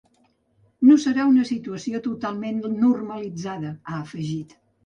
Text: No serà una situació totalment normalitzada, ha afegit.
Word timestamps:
No 0.89 0.95
serà 1.03 1.25
una 1.33 1.43
situació 1.51 2.01
totalment 2.07 2.59
normalitzada, 2.87 3.77
ha 3.85 4.01
afegit. 4.07 4.61